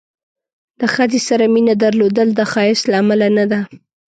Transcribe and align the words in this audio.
د 0.79 0.81
ښځې 0.93 1.19
سره 1.27 1.43
مینه 1.53 1.75
درلودل 1.83 2.29
د 2.35 2.41
ښایست 2.51 2.85
له 2.91 2.95
امله 3.01 3.27
نه 3.37 3.45
ده. 3.51 3.59